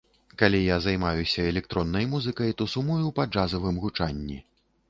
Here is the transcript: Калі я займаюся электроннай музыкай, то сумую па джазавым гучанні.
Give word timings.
Калі 0.41 0.61
я 0.61 0.77
займаюся 0.85 1.45
электроннай 1.51 2.09
музыкай, 2.15 2.57
то 2.63 2.69
сумую 2.75 3.07
па 3.21 3.29
джазавым 3.33 3.79
гучанні. 3.85 4.41